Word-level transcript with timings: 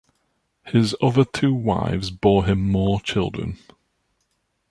His 0.65 0.95
other 0.99 1.23
two 1.23 1.53
wives 1.53 2.09
bore 2.09 2.45
him 2.45 2.59
more 2.67 2.99
children. 3.01 3.59